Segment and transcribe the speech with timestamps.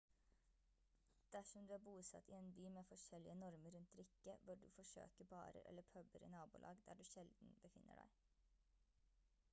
[1.33, 5.29] dersom du er bosatt i en by med forskjellige normer rundt drikke bør du forsøke
[5.35, 9.09] barer eller puber i nabolag der du sjelden befinner deg